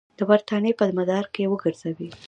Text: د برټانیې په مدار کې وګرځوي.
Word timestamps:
د 0.17 0.19
برټانیې 0.29 0.73
په 0.79 0.85
مدار 0.97 1.25
کې 1.33 1.49
وګرځوي. 1.51 2.09